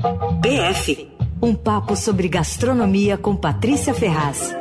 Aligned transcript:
PF 0.00 1.10
um 1.42 1.54
papo 1.54 1.94
sobre 1.94 2.26
gastronomia 2.26 3.18
com 3.18 3.36
Patrícia 3.36 3.92
Ferraz. 3.92 4.54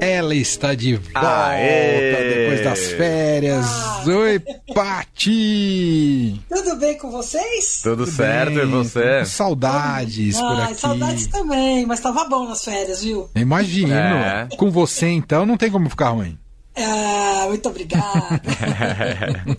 Ela 0.00 0.34
está 0.34 0.74
de 0.74 0.96
volta 0.96 1.48
Aê! 1.48 2.34
depois 2.34 2.64
das 2.64 2.92
férias. 2.92 3.66
Ah. 3.66 4.04
Oi, 4.06 4.38
Pati! 4.74 6.40
Tudo 6.48 6.76
bem 6.76 6.96
com 6.96 7.10
vocês? 7.10 7.80
Tudo, 7.82 8.04
Tudo 8.04 8.16
certo, 8.16 8.54
bem. 8.54 8.62
e 8.62 8.66
você? 8.66 9.24
Saudades 9.26 10.36
ah, 10.36 10.40
por 10.40 10.60
aqui. 10.62 10.74
Saudades 10.74 11.26
também, 11.26 11.84
mas 11.84 11.98
estava 11.98 12.24
bom 12.28 12.48
nas 12.48 12.64
férias, 12.64 13.02
viu? 13.02 13.28
Imagino. 13.34 13.94
É. 13.94 14.48
Com 14.56 14.70
você, 14.70 15.08
então, 15.08 15.44
não 15.44 15.58
tem 15.58 15.70
como 15.70 15.90
ficar 15.90 16.10
ruim. 16.10 16.38
Ah, 16.78 17.46
muito 17.48 17.66
obrigada. 17.70 18.42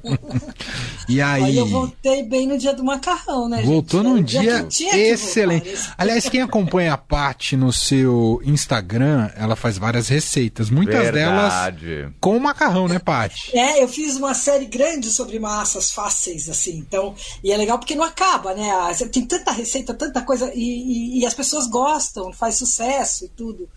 e 1.09 1.19
aí? 1.19 1.43
aí? 1.43 1.57
Eu 1.57 1.65
voltei 1.65 2.21
bem 2.21 2.45
no 2.45 2.59
dia 2.59 2.73
do 2.73 2.83
macarrão, 2.83 3.49
né? 3.49 3.63
Voltou 3.63 4.03
gente? 4.03 4.11
num 4.11 4.21
dia, 4.21 4.63
dia 4.63 5.13
excelente. 5.13 5.73
Aliás, 5.97 6.29
quem 6.29 6.41
acompanha 6.41 6.93
a 6.93 6.97
Paty 6.97 7.57
no 7.57 7.73
seu 7.73 8.39
Instagram, 8.45 9.31
ela 9.35 9.55
faz 9.55 9.79
várias 9.79 10.07
receitas. 10.07 10.69
Muitas 10.69 11.05
Verdade. 11.05 11.85
delas 11.85 12.13
com 12.21 12.37
macarrão, 12.37 12.87
né, 12.87 12.99
Paty? 12.99 13.57
É, 13.57 13.81
eu 13.81 13.87
fiz 13.87 14.15
uma 14.15 14.35
série 14.35 14.65
grande 14.65 15.09
sobre 15.09 15.39
massas 15.39 15.91
fáceis, 15.91 16.47
assim. 16.47 16.77
Então, 16.77 17.15
e 17.43 17.51
é 17.51 17.57
legal 17.57 17.79
porque 17.79 17.95
não 17.95 18.03
acaba, 18.03 18.53
né? 18.53 18.69
Tem 19.11 19.25
tanta 19.25 19.51
receita, 19.51 19.93
tanta 19.93 20.21
coisa, 20.21 20.51
e, 20.53 20.59
e, 20.59 21.19
e 21.21 21.25
as 21.25 21.33
pessoas 21.33 21.67
gostam, 21.67 22.31
faz 22.31 22.55
sucesso 22.55 23.25
e 23.25 23.29
tudo. 23.29 23.67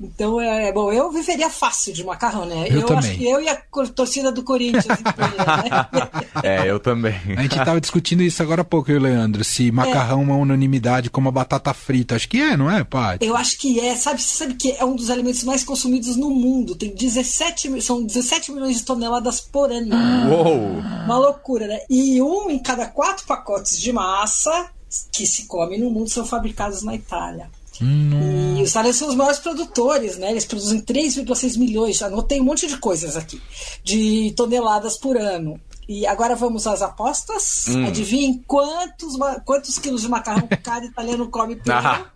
Então, 0.00 0.40
é, 0.40 0.68
é, 0.68 0.72
bom, 0.72 0.90
eu 0.90 1.10
viveria 1.12 1.50
fácil 1.50 1.92
de 1.92 2.02
macarrão, 2.02 2.46
né? 2.46 2.66
Eu, 2.70 2.80
eu 2.80 2.86
também. 2.86 3.10
acho 3.10 3.18
que 3.18 3.28
eu 3.28 3.40
e 3.40 3.48
a 3.48 3.56
torcida 3.94 4.32
do 4.32 4.42
Corinthians. 4.42 4.86
né? 4.88 6.08
é, 6.42 6.70
eu 6.70 6.80
também. 6.80 7.14
A 7.36 7.42
gente 7.42 7.58
estava 7.58 7.78
discutindo 7.78 8.22
isso 8.22 8.42
agora 8.42 8.62
há 8.62 8.64
pouco, 8.64 8.90
eu 8.90 8.94
e 8.94 8.98
o 8.98 9.02
Leandro, 9.02 9.44
se 9.44 9.70
macarrão 9.70 10.20
é. 10.20 10.22
é 10.22 10.24
uma 10.24 10.36
unanimidade 10.36 11.10
como 11.10 11.28
a 11.28 11.32
batata 11.32 11.74
frita. 11.74 12.16
Acho 12.16 12.28
que 12.28 12.40
é, 12.40 12.56
não 12.56 12.70
é, 12.70 12.82
Paty? 12.82 13.26
Eu 13.26 13.36
acho 13.36 13.58
que 13.58 13.78
é. 13.78 13.94
Sabe, 13.94 14.22
você 14.22 14.36
sabe 14.36 14.54
que 14.54 14.72
é 14.72 14.84
um 14.84 14.96
dos 14.96 15.10
alimentos 15.10 15.44
mais 15.44 15.62
consumidos 15.62 16.16
no 16.16 16.30
mundo. 16.30 16.74
Tem 16.74 16.94
17, 16.94 17.82
são 17.82 18.02
17 18.02 18.52
milhões 18.52 18.78
de 18.78 18.84
toneladas 18.84 19.40
por 19.40 19.70
ano. 19.70 19.94
Uou! 20.30 20.78
Uma 21.04 21.18
loucura, 21.18 21.66
né? 21.66 21.80
E 21.90 22.22
um 22.22 22.48
em 22.48 22.58
cada 22.58 22.86
quatro 22.86 23.26
pacotes 23.26 23.78
de 23.78 23.92
massa 23.92 24.70
que 25.12 25.26
se 25.26 25.46
come 25.46 25.76
no 25.76 25.90
mundo 25.90 26.08
são 26.08 26.24
fabricados 26.24 26.82
na 26.82 26.94
Itália. 26.94 27.50
Hum. 27.82 28.56
E 28.58 28.62
os 28.62 28.70
italianos 28.70 28.96
são 28.98 29.08
os 29.08 29.14
maiores 29.14 29.38
produtores, 29.38 30.18
né? 30.18 30.30
Eles 30.30 30.44
produzem 30.44 30.80
3,6 30.80 31.58
milhões, 31.58 32.02
anotei 32.02 32.40
um 32.40 32.44
monte 32.44 32.66
de 32.66 32.76
coisas 32.76 33.16
aqui, 33.16 33.40
de 33.82 34.32
toneladas 34.36 34.98
por 34.98 35.16
ano. 35.16 35.60
E 35.88 36.06
agora 36.06 36.36
vamos 36.36 36.66
às 36.66 36.82
apostas. 36.82 37.66
Hum. 37.68 37.86
Adivinhem 37.86 38.44
quantos, 38.46 39.16
quantos 39.44 39.78
quilos 39.78 40.02
de 40.02 40.08
macarrão 40.08 40.48
cada 40.62 40.86
italiano 40.86 41.28
come 41.28 41.56
por 41.56 41.72
ano? 41.74 42.06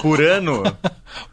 por 0.00 0.20
ano? 0.22 0.62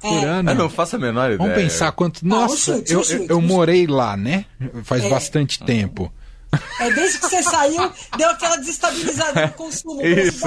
por 0.01 0.23
é. 0.23 0.25
ano? 0.25 0.51
Eu 0.51 0.55
não 0.55 0.69
faço 0.69 0.97
a 0.97 0.99
menor 0.99 1.31
ideia. 1.31 1.37
Vamos 1.37 1.53
pensar 1.55 1.91
quanto. 1.93 2.25
Nossa, 2.25 2.73
ah, 2.73 2.75
chute, 2.77 2.91
eu, 2.91 3.03
chute, 3.03 3.15
eu, 3.29 3.37
eu 3.37 3.41
morei 3.41 3.87
lá, 3.87 4.17
né? 4.17 4.45
Faz 4.83 5.05
é. 5.05 5.09
bastante 5.09 5.63
tempo. 5.63 6.11
É 6.79 6.91
desde 6.91 7.19
que 7.19 7.29
você 7.29 7.41
saiu, 7.41 7.91
deu 8.17 8.29
aquela 8.29 8.57
desestabilizada 8.57 9.47
no 9.47 9.53
consumo. 9.53 10.05
Isso. 10.05 10.45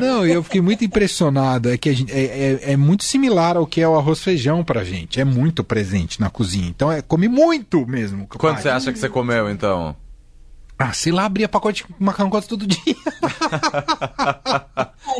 Não, 0.00 0.26
eu 0.26 0.42
fiquei 0.42 0.60
muito 0.60 0.84
impressionado. 0.84 1.70
É 1.70 1.78
que 1.78 1.92
gente, 1.92 2.12
é, 2.12 2.24
é, 2.24 2.72
é, 2.72 2.76
muito 2.76 3.04
similar 3.04 3.56
ao 3.56 3.66
que 3.66 3.80
é 3.80 3.88
o 3.88 3.96
arroz 3.96 4.20
feijão 4.20 4.64
pra 4.64 4.84
gente. 4.84 5.20
É 5.20 5.24
muito 5.24 5.64
presente 5.64 6.20
na 6.20 6.30
cozinha. 6.30 6.68
Então, 6.68 6.90
é, 6.90 7.02
come 7.02 7.28
muito 7.28 7.86
mesmo. 7.86 8.26
Quanto 8.26 8.62
você 8.62 8.68
acha 8.68 8.92
que 8.92 8.98
você 8.98 9.08
comeu, 9.08 9.50
então? 9.50 9.96
Ah, 10.78 10.92
sei 10.92 11.10
lá, 11.10 11.24
abria 11.24 11.48
pacote 11.48 11.84
de 11.84 11.94
macarrão 11.98 12.30
quase 12.30 12.46
todo 12.46 12.64
dia. 12.64 12.78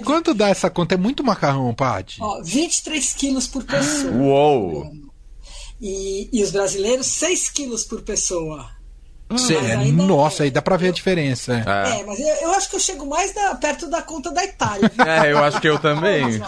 Quanto 0.04 0.32
dá 0.32 0.48
essa 0.48 0.70
conta? 0.70 0.94
É 0.94 0.98
muito 0.98 1.24
macarrão, 1.24 1.74
Paty? 1.74 2.22
Ó, 2.22 2.40
23 2.44 3.12
quilos 3.14 3.48
por 3.48 3.64
pessoa. 3.64 4.14
Uou! 4.14 4.92
E, 5.80 6.28
e 6.32 6.44
os 6.44 6.52
brasileiros, 6.52 7.06
6 7.06 7.50
quilos 7.50 7.84
por 7.84 8.02
pessoa. 8.02 8.77
Cê, 9.36 9.58
nossa, 9.92 10.42
é. 10.42 10.44
aí 10.44 10.50
dá 10.50 10.62
pra 10.62 10.78
ver 10.78 10.88
a 10.88 10.92
diferença. 10.92 11.52
É, 11.52 12.00
é 12.00 12.04
mas 12.04 12.18
eu, 12.18 12.26
eu, 12.26 12.50
acho 12.52 12.70
que 12.70 12.76
eu 12.76 12.80
chego 12.80 13.04
mais 13.04 13.34
da, 13.34 13.54
perto 13.56 13.86
da 13.86 14.00
conta 14.00 14.30
da 14.30 14.42
Itália. 14.42 14.90
Viu? 14.94 15.04
É, 15.04 15.32
eu 15.32 15.38
acho 15.38 15.60
que 15.60 15.68
eu 15.68 15.78
também. 15.78 16.40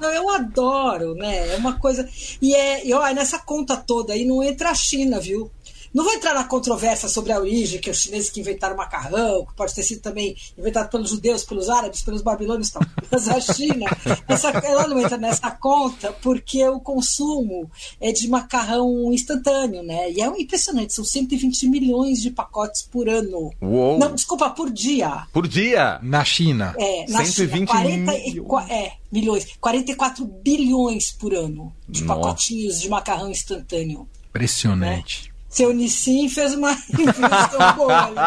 não, 0.00 0.10
eu 0.10 0.28
adoro, 0.30 1.14
né? 1.14 1.54
É 1.54 1.56
uma 1.56 1.78
coisa. 1.78 2.08
E 2.42 2.54
é, 2.54 2.84
e, 2.84 2.92
ó, 2.92 3.06
nessa 3.12 3.38
conta 3.38 3.76
toda 3.76 4.14
aí 4.14 4.24
não 4.24 4.42
entra 4.42 4.70
a 4.70 4.74
China, 4.74 5.20
viu? 5.20 5.48
Não 5.92 6.04
vou 6.04 6.12
entrar 6.12 6.34
na 6.34 6.44
controvérsia 6.44 7.08
sobre 7.08 7.32
a 7.32 7.38
origem, 7.38 7.80
que 7.80 7.88
é 7.88 7.92
os 7.92 7.98
chineses 7.98 8.30
que 8.30 8.40
inventaram 8.40 8.74
o 8.74 8.78
macarrão, 8.78 9.46
que 9.46 9.54
pode 9.54 9.74
ter 9.74 9.82
sido 9.82 10.00
também 10.00 10.36
inventado 10.56 10.90
pelos 10.90 11.10
judeus, 11.10 11.44
pelos 11.44 11.68
árabes, 11.68 12.02
pelos 12.02 12.22
babilônios 12.22 12.68
e 12.68 12.72
tal. 12.72 12.82
Mas 13.10 13.28
a 13.28 13.40
China, 13.40 13.86
essa, 14.26 14.48
ela 14.48 14.86
não 14.86 15.00
entra 15.00 15.16
nessa 15.16 15.50
conta 15.50 16.12
porque 16.22 16.66
o 16.68 16.80
consumo 16.80 17.70
é 18.00 18.12
de 18.12 18.28
macarrão 18.28 19.12
instantâneo, 19.12 19.82
né? 19.82 20.10
E 20.10 20.20
é 20.20 20.26
impressionante, 20.26 20.94
são 20.94 21.04
120 21.04 21.68
milhões 21.68 22.20
de 22.20 22.30
pacotes 22.30 22.82
por 22.82 23.08
ano. 23.08 23.50
Uou. 23.60 23.98
Não, 23.98 24.14
desculpa, 24.14 24.50
por 24.50 24.70
dia. 24.70 25.26
Por 25.32 25.48
dia? 25.48 25.98
Na 26.02 26.24
China. 26.24 26.74
É, 26.78 27.06
na 27.08 27.24
120 27.24 27.52
China, 27.52 27.66
40, 27.66 28.12
milhões. 28.12 28.70
É, 28.70 28.92
milhões. 29.10 29.46
44 29.60 30.24
bilhões 30.24 31.10
por 31.12 31.34
ano 31.34 31.72
de 31.88 32.04
Nossa. 32.04 32.20
pacotinhos 32.20 32.80
de 32.80 32.88
macarrão 32.88 33.30
instantâneo. 33.30 34.08
Impressionante. 34.28 35.28
Né? 35.28 35.37
Seu 35.48 35.72
Nissim 35.72 36.28
fez 36.28 36.54
uma 36.54 36.76
boa. 37.76 38.10
Né? 38.10 38.22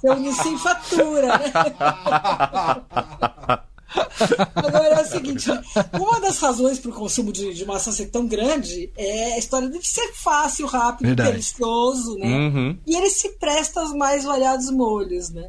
Seu 0.00 0.16
Nissim 0.16 0.58
fatura, 0.58 1.38
né? 1.38 1.52
Agora 4.54 4.94
é 4.96 5.02
o 5.02 5.06
seguinte: 5.06 5.48
uma 5.92 6.20
das 6.20 6.38
razões 6.38 6.78
para 6.78 6.90
o 6.90 6.94
consumo 6.94 7.32
de, 7.32 7.54
de 7.54 7.64
maçã 7.64 7.92
ser 7.92 8.06
tão 8.06 8.26
grande 8.26 8.90
é 8.96 9.34
a 9.34 9.38
história 9.38 9.68
de 9.68 9.86
ser 9.86 10.12
fácil, 10.12 10.66
rápido, 10.66 11.06
Verdade. 11.08 11.30
delicioso, 11.30 12.18
né? 12.18 12.26
Uhum. 12.26 12.78
E 12.86 12.96
ele 12.96 13.08
se 13.10 13.30
presta 13.30 13.80
aos 13.80 13.92
mais 13.92 14.24
variados 14.24 14.70
molhos, 14.70 15.30
né? 15.30 15.48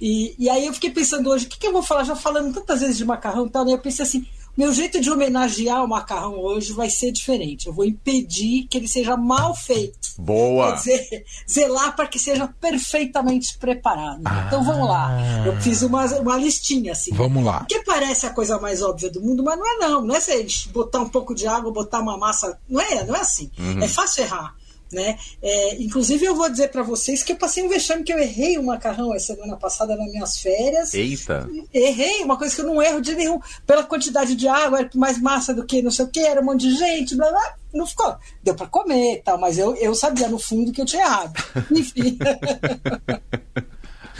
E, 0.00 0.34
e 0.38 0.50
aí 0.50 0.66
eu 0.66 0.74
fiquei 0.74 0.90
pensando 0.90 1.30
hoje, 1.30 1.46
o 1.46 1.48
que, 1.48 1.58
que 1.58 1.66
eu 1.66 1.72
vou 1.72 1.82
falar? 1.82 2.04
Já 2.04 2.16
falando 2.16 2.52
tantas 2.52 2.80
vezes 2.80 2.96
de 2.96 3.04
macarrão 3.04 3.46
e 3.46 3.50
tal, 3.50 3.64
né? 3.64 3.72
Eu 3.72 3.78
pensei 3.78 4.04
assim, 4.04 4.26
meu 4.56 4.72
jeito 4.72 5.00
de 5.00 5.10
homenagear 5.10 5.84
o 5.84 5.88
macarrão 5.88 6.38
hoje 6.38 6.72
vai 6.72 6.88
ser 6.88 7.12
diferente. 7.12 7.66
Eu 7.66 7.72
vou 7.72 7.84
impedir 7.84 8.66
que 8.68 8.78
ele 8.78 8.88
seja 8.88 9.16
mal 9.16 9.54
feito. 9.54 9.98
Boa! 10.18 10.72
Quer 10.72 10.78
dizer, 10.78 11.24
zelar 11.50 11.96
para 11.96 12.06
que 12.06 12.18
seja 12.18 12.46
perfeitamente 12.60 13.58
preparado. 13.58 14.22
Ah. 14.24 14.44
Então 14.46 14.62
vamos 14.62 14.88
lá. 14.88 15.10
Eu 15.44 15.60
fiz 15.60 15.82
uma, 15.82 16.04
uma 16.18 16.36
listinha 16.36 16.92
assim. 16.92 17.12
Vamos 17.12 17.44
lá. 17.44 17.64
Que 17.68 17.80
parece 17.80 18.26
a 18.26 18.30
coisa 18.30 18.58
mais 18.58 18.82
óbvia 18.82 19.10
do 19.10 19.20
mundo, 19.20 19.42
mas 19.42 19.58
não 19.58 19.66
é 19.66 19.78
não. 19.78 20.04
Não 20.04 20.14
é 20.14 20.20
você 20.20 20.46
botar 20.72 21.00
um 21.00 21.08
pouco 21.08 21.34
de 21.34 21.46
água, 21.46 21.72
botar 21.72 22.00
uma 22.00 22.16
massa. 22.16 22.58
Não 22.68 22.80
é, 22.80 23.04
não 23.04 23.14
é 23.14 23.20
assim. 23.20 23.50
Uhum. 23.58 23.82
É 23.82 23.88
fácil 23.88 24.22
errar. 24.24 24.54
Né? 24.94 25.18
É, 25.42 25.82
inclusive, 25.82 26.24
eu 26.24 26.36
vou 26.36 26.48
dizer 26.48 26.70
para 26.70 26.82
vocês 26.82 27.22
que 27.22 27.32
eu 27.32 27.36
passei 27.36 27.64
um 27.64 27.68
vexame 27.68 28.04
que 28.04 28.12
eu 28.12 28.18
errei 28.18 28.56
o 28.56 28.62
macarrão 28.62 29.12
a 29.12 29.18
semana 29.18 29.56
passada 29.56 29.96
nas 29.96 30.10
minhas 30.10 30.38
férias. 30.38 30.94
Eita! 30.94 31.48
Errei, 31.72 32.22
uma 32.22 32.38
coisa 32.38 32.54
que 32.54 32.60
eu 32.60 32.66
não 32.66 32.80
erro 32.80 33.00
de 33.00 33.14
nenhum. 33.14 33.40
Pela 33.66 33.82
quantidade 33.82 34.36
de 34.36 34.46
água, 34.46 34.78
era 34.78 34.90
mais 34.94 35.20
massa 35.20 35.52
do 35.52 35.66
que 35.66 35.82
não 35.82 35.90
sei 35.90 36.04
o 36.04 36.08
que, 36.08 36.20
era 36.20 36.40
um 36.40 36.44
monte 36.44 36.68
de 36.68 36.76
gente, 36.76 37.16
blá 37.16 37.28
blá. 37.28 37.56
Não 37.74 37.86
ficou. 37.86 38.16
Deu 38.42 38.54
para 38.54 38.68
comer 38.68 39.20
tal, 39.24 39.36
mas 39.36 39.58
eu, 39.58 39.74
eu 39.74 39.94
sabia 39.96 40.28
no 40.28 40.38
fundo 40.38 40.70
que 40.70 40.80
eu 40.80 40.86
tinha 40.86 41.02
errado. 41.02 41.32
Enfim. 41.72 42.16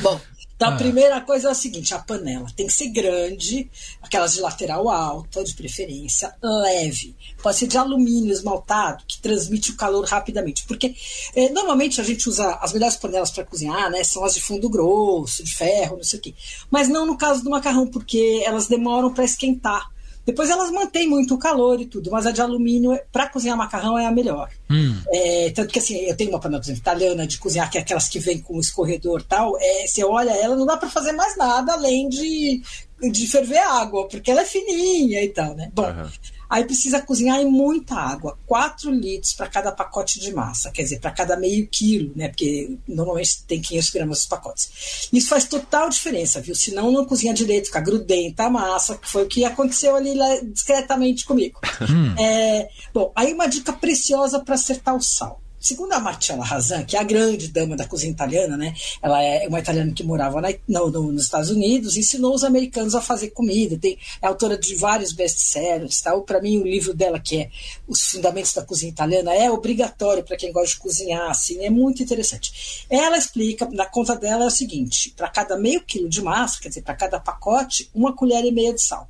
Bom, 0.00 0.20
então, 0.56 0.68
a 0.68 0.74
ah. 0.74 0.76
primeira 0.76 1.20
coisa 1.20 1.48
é 1.48 1.50
a 1.50 1.54
seguinte: 1.54 1.94
a 1.94 1.98
panela 1.98 2.46
tem 2.56 2.66
que 2.66 2.72
ser 2.72 2.88
grande, 2.88 3.68
aquelas 4.00 4.34
de 4.34 4.40
lateral 4.40 4.88
alta, 4.88 5.42
de 5.42 5.54
preferência, 5.54 6.34
leve. 6.42 7.16
Pode 7.42 7.56
ser 7.56 7.66
de 7.66 7.76
alumínio 7.76 8.32
esmaltado, 8.32 9.02
que 9.06 9.20
transmite 9.20 9.72
o 9.72 9.76
calor 9.76 10.04
rapidamente. 10.04 10.64
Porque 10.66 10.94
é, 11.34 11.48
normalmente 11.50 12.00
a 12.00 12.04
gente 12.04 12.28
usa 12.28 12.54
as 12.60 12.72
melhores 12.72 12.96
panelas 12.96 13.30
para 13.30 13.44
cozinhar, 13.44 13.90
né? 13.90 14.04
São 14.04 14.24
as 14.24 14.34
de 14.34 14.40
fundo 14.40 14.68
grosso, 14.68 15.42
de 15.42 15.54
ferro, 15.54 15.96
não 15.96 16.04
sei 16.04 16.18
o 16.18 16.22
quê. 16.22 16.34
Mas 16.70 16.88
não 16.88 17.04
no 17.04 17.18
caso 17.18 17.42
do 17.42 17.50
macarrão, 17.50 17.86
porque 17.86 18.42
elas 18.44 18.68
demoram 18.68 19.12
para 19.12 19.24
esquentar. 19.24 19.93
Depois 20.26 20.48
elas 20.48 20.70
mantêm 20.70 21.08
muito 21.08 21.34
o 21.34 21.38
calor 21.38 21.80
e 21.80 21.86
tudo, 21.86 22.10
mas 22.10 22.26
a 22.26 22.30
de 22.30 22.40
alumínio, 22.40 22.98
para 23.12 23.28
cozinhar 23.28 23.56
macarrão, 23.56 23.98
é 23.98 24.06
a 24.06 24.10
melhor. 24.10 24.48
Hum. 24.70 24.96
É, 25.08 25.50
tanto 25.54 25.72
que 25.72 25.78
assim, 25.78 25.96
eu 25.98 26.16
tenho 26.16 26.30
uma 26.30 26.40
panela, 26.40 26.62
italiana 26.66 27.26
de 27.26 27.38
cozinhar, 27.38 27.70
que 27.70 27.76
é 27.76 27.80
aquelas 27.80 28.08
que 28.08 28.18
vem 28.18 28.40
com 28.40 28.58
escorredor 28.58 29.20
e 29.20 29.24
tal. 29.24 29.56
É, 29.60 29.86
você 29.86 30.02
olha 30.04 30.30
ela, 30.30 30.56
não 30.56 30.66
dá 30.66 30.76
para 30.76 30.88
fazer 30.88 31.12
mais 31.12 31.36
nada 31.36 31.72
além 31.72 32.08
de, 32.08 32.62
de 33.00 33.26
ferver 33.26 33.58
água, 33.58 34.08
porque 34.08 34.30
ela 34.30 34.42
é 34.42 34.44
fininha 34.44 35.22
e 35.22 35.28
tal, 35.28 35.54
né? 35.54 35.70
Bom, 35.74 35.86
uhum. 35.86 36.08
Aí 36.48 36.64
precisa 36.64 37.00
cozinhar 37.00 37.40
em 37.40 37.50
muita 37.50 37.96
água, 37.96 38.38
4 38.46 38.90
litros 38.90 39.32
para 39.32 39.48
cada 39.48 39.72
pacote 39.72 40.20
de 40.20 40.32
massa, 40.32 40.70
quer 40.70 40.82
dizer, 40.82 41.00
para 41.00 41.10
cada 41.10 41.36
meio 41.36 41.66
quilo, 41.66 42.12
né? 42.14 42.28
Porque 42.28 42.76
normalmente 42.86 43.42
tem 43.44 43.60
500 43.60 43.90
gramas 43.90 44.20
os 44.20 44.26
pacotes. 44.26 45.08
Isso 45.12 45.28
faz 45.28 45.46
total 45.46 45.88
diferença, 45.88 46.40
viu? 46.40 46.54
Senão 46.54 46.92
não 46.92 47.06
cozinha 47.06 47.34
direito, 47.34 47.66
fica 47.66 47.80
grudenta 47.80 48.44
a 48.44 48.50
massa, 48.50 48.96
que 48.96 49.08
foi 49.08 49.24
o 49.24 49.28
que 49.28 49.44
aconteceu 49.44 49.96
ali 49.96 50.14
discretamente 50.52 51.24
comigo. 51.24 51.60
Hum. 51.84 52.14
É, 52.18 52.68
bom, 52.94 53.12
aí 53.14 53.32
uma 53.34 53.46
dica 53.46 53.72
preciosa 53.72 54.40
para 54.40 54.54
acertar 54.54 54.96
o 54.96 55.02
sal. 55.02 55.40
Segundo 55.64 55.94
a 55.94 55.98
Marcella 55.98 56.44
Razan, 56.44 56.84
que 56.84 56.94
é 56.94 57.00
a 57.00 57.02
grande 57.02 57.48
dama 57.48 57.74
da 57.74 57.86
cozinha 57.86 58.12
italiana, 58.12 58.54
né? 58.54 58.74
Ela 59.00 59.22
é 59.22 59.48
uma 59.48 59.58
italiana 59.58 59.92
que 59.92 60.04
morava 60.04 60.38
na, 60.38 60.48
no, 60.68 60.90
no, 60.90 61.10
nos 61.10 61.24
Estados 61.24 61.48
Unidos, 61.48 61.96
ensinou 61.96 62.34
os 62.34 62.44
americanos 62.44 62.94
a 62.94 63.00
fazer 63.00 63.30
comida. 63.30 63.78
Tem, 63.78 63.98
é 64.20 64.26
autora 64.26 64.58
de 64.58 64.74
vários 64.74 65.12
best-sellers. 65.12 66.02
Tá? 66.02 66.14
Para 66.20 66.42
mim, 66.42 66.58
o 66.58 66.64
livro 66.64 66.92
dela, 66.92 67.18
que 67.18 67.38
é 67.38 67.50
Os 67.88 68.02
Fundamentos 68.02 68.52
da 68.52 68.62
Cozinha 68.62 68.92
Italiana, 68.92 69.34
é 69.34 69.50
obrigatório 69.50 70.22
para 70.22 70.36
quem 70.36 70.52
gosta 70.52 70.74
de 70.74 70.80
cozinhar. 70.80 71.30
Assim, 71.30 71.64
é 71.64 71.70
muito 71.70 72.02
interessante. 72.02 72.84
Ela 72.90 73.16
explica, 73.16 73.66
na 73.72 73.86
conta 73.86 74.14
dela 74.16 74.44
é 74.44 74.48
o 74.48 74.50
seguinte: 74.50 75.14
para 75.16 75.28
cada 75.28 75.56
meio 75.56 75.80
quilo 75.80 76.10
de 76.10 76.20
massa, 76.20 76.60
quer 76.60 76.68
dizer, 76.68 76.82
para 76.82 76.94
cada 76.94 77.18
pacote, 77.18 77.90
uma 77.94 78.14
colher 78.14 78.44
e 78.44 78.52
meia 78.52 78.74
de 78.74 78.82
sal. 78.82 79.08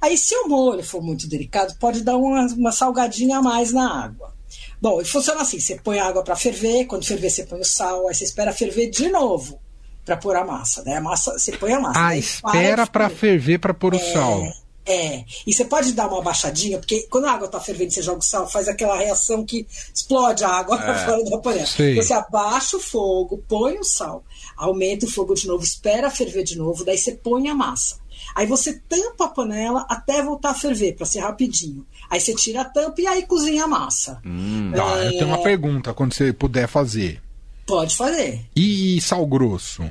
Aí, 0.00 0.16
se 0.16 0.34
o 0.34 0.48
molho 0.48 0.82
for 0.82 1.02
muito 1.02 1.28
delicado, 1.28 1.76
pode 1.78 2.00
dar 2.00 2.16
uma, 2.16 2.46
uma 2.46 2.72
salgadinha 2.72 3.36
a 3.36 3.42
mais 3.42 3.70
na 3.70 4.02
água. 4.02 4.39
Bom, 4.80 5.00
e 5.00 5.04
funciona 5.04 5.42
assim: 5.42 5.60
você 5.60 5.76
põe 5.76 5.98
a 5.98 6.06
água 6.06 6.22
para 6.22 6.36
ferver, 6.36 6.86
quando 6.86 7.04
ferver, 7.04 7.30
você 7.30 7.44
põe 7.44 7.60
o 7.60 7.64
sal, 7.64 8.08
aí 8.08 8.14
você 8.14 8.24
espera 8.24 8.52
ferver 8.52 8.88
de 8.88 9.08
novo 9.08 9.60
para 10.04 10.16
pôr 10.16 10.34
a 10.36 10.44
massa. 10.44 10.82
Daí 10.82 10.94
a 10.94 11.00
massa, 11.00 11.32
você 11.32 11.52
põe 11.52 11.72
a 11.72 11.80
massa. 11.80 12.00
Ah, 12.00 12.16
espera 12.16 12.86
para 12.86 13.08
ferver 13.10 13.58
para 13.58 13.74
pôr 13.74 13.94
o 13.94 13.98
é, 13.98 14.12
sal. 14.12 14.42
É, 14.86 15.24
e 15.46 15.52
você 15.52 15.64
pode 15.64 15.92
dar 15.92 16.08
uma 16.08 16.22
baixadinha, 16.22 16.78
porque 16.78 17.06
quando 17.10 17.26
a 17.26 17.32
água 17.32 17.46
está 17.46 17.60
fervendo 17.60 17.92
você 17.92 18.02
joga 18.02 18.18
o 18.18 18.22
sal, 18.22 18.48
faz 18.48 18.66
aquela 18.66 18.96
reação 18.96 19.44
que 19.44 19.66
explode 19.94 20.42
a 20.42 20.48
água 20.48 20.76
é. 20.82 21.04
fora 21.04 21.24
da 21.24 21.38
panela. 21.38 21.68
Então 21.78 22.02
você 22.02 22.12
abaixa 22.12 22.76
o 22.76 22.80
fogo, 22.80 23.44
põe 23.46 23.78
o 23.78 23.84
sal, 23.84 24.24
aumenta 24.56 25.06
o 25.06 25.10
fogo 25.10 25.34
de 25.34 25.46
novo, 25.46 25.62
espera 25.62 26.10
ferver 26.10 26.42
de 26.42 26.56
novo, 26.56 26.84
daí 26.84 26.98
você 26.98 27.12
põe 27.12 27.48
a 27.48 27.54
massa. 27.54 27.99
Aí 28.34 28.46
você 28.46 28.80
tampa 28.88 29.26
a 29.26 29.28
panela 29.28 29.86
até 29.88 30.22
voltar 30.22 30.50
a 30.50 30.54
ferver, 30.54 30.94
para 30.94 31.06
ser 31.06 31.20
rapidinho. 31.20 31.86
Aí 32.08 32.20
você 32.20 32.34
tira 32.34 32.62
a 32.62 32.64
tampa 32.64 33.00
e 33.00 33.06
aí 33.06 33.26
cozinha 33.26 33.64
a 33.64 33.68
massa. 33.68 34.20
Hum, 34.24 34.72
tá, 34.74 35.02
é... 35.02 35.08
eu 35.08 35.12
tenho 35.12 35.26
uma 35.26 35.42
pergunta, 35.42 35.94
quando 35.94 36.14
você 36.14 36.32
puder 36.32 36.68
fazer. 36.68 37.20
Pode 37.66 37.96
fazer. 37.96 38.44
E 38.56 39.00
sal 39.00 39.24
grosso? 39.26 39.82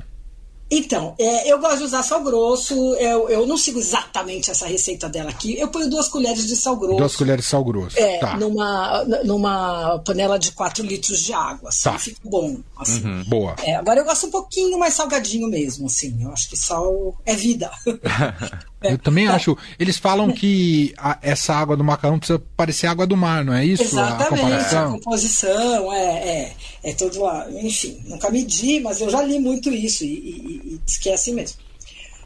Então, 0.70 1.14
é, 1.18 1.50
eu 1.50 1.58
gosto 1.58 1.78
de 1.78 1.84
usar 1.84 2.02
sal 2.02 2.22
grosso. 2.22 2.74
Eu, 2.94 3.28
eu 3.28 3.46
não 3.46 3.56
sigo 3.56 3.80
exatamente 3.80 4.50
essa 4.50 4.66
receita 4.66 5.08
dela 5.08 5.30
aqui. 5.30 5.58
Eu 5.58 5.68
ponho 5.68 5.90
duas 5.90 6.06
colheres 6.06 6.46
de 6.46 6.54
sal 6.54 6.76
grosso. 6.76 6.96
Duas 6.96 7.16
colheres 7.16 7.44
de 7.44 7.50
sal 7.50 7.64
grosso. 7.64 7.98
É, 7.98 8.18
tá. 8.18 8.36
numa, 8.36 9.04
numa 9.24 9.98
panela 10.04 10.38
de 10.38 10.52
4 10.52 10.84
litros 10.84 11.20
de 11.20 11.32
água. 11.32 11.70
Assim, 11.70 11.82
tá. 11.82 11.98
Fica 11.98 12.20
bom. 12.24 12.58
Assim. 12.78 13.04
Uhum, 13.04 13.24
boa. 13.24 13.56
É, 13.64 13.74
agora 13.74 14.00
eu 14.00 14.04
gosto 14.04 14.26
um 14.26 14.30
pouquinho 14.30 14.78
mais 14.78 14.94
salgadinho 14.94 15.48
mesmo, 15.48 15.86
assim. 15.86 16.22
Eu 16.22 16.32
acho 16.32 16.48
que 16.48 16.56
sal 16.56 17.16
é 17.26 17.34
vida. 17.34 17.70
Eu 18.82 18.96
também 18.96 19.26
é. 19.26 19.28
acho. 19.28 19.56
Eles 19.78 19.98
falam 19.98 20.32
que 20.32 20.94
a, 20.96 21.18
essa 21.20 21.54
água 21.54 21.76
do 21.76 21.84
macarrão 21.84 22.18
precisa 22.18 22.42
parecer 22.56 22.86
água 22.86 23.06
do 23.06 23.16
mar, 23.16 23.44
não 23.44 23.52
é 23.52 23.64
isso? 23.64 23.82
Exatamente, 23.82 24.74
a, 24.74 24.86
a 24.86 24.90
composição, 24.90 25.92
é, 25.92 26.06
é, 26.06 26.52
é 26.82 26.92
todo 26.92 27.20
lá. 27.20 27.50
Enfim, 27.50 28.02
nunca 28.06 28.30
medi, 28.30 28.80
mas 28.80 29.00
eu 29.00 29.10
já 29.10 29.22
li 29.22 29.38
muito 29.38 29.70
isso 29.70 30.04
e, 30.04 30.08
e, 30.08 30.74
e 30.74 30.80
diz 30.84 30.98
que 30.98 31.10
é 31.10 31.14
assim 31.14 31.34
mesmo. 31.34 31.58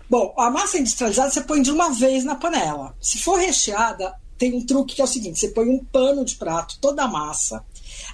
Bom, 0.08 0.34
a 0.36 0.50
massa 0.50 0.78
industrializada 0.78 1.30
você 1.30 1.40
põe 1.40 1.62
de 1.62 1.70
uma 1.70 1.92
vez 1.92 2.24
na 2.24 2.34
panela. 2.34 2.94
Se 3.00 3.18
for 3.18 3.38
recheada, 3.38 4.14
tem 4.36 4.54
um 4.54 4.64
truque 4.64 4.94
que 4.94 5.00
é 5.00 5.04
o 5.04 5.08
seguinte: 5.08 5.38
você 5.38 5.48
põe 5.48 5.68
um 5.68 5.82
pano 5.84 6.24
de 6.24 6.36
prato, 6.36 6.78
toda 6.80 7.04
a 7.04 7.08
massa, 7.08 7.64